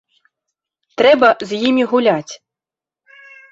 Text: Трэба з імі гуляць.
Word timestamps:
Трэба 1.01 1.29
з 1.51 1.61
імі 1.69 1.83
гуляць. 1.93 2.33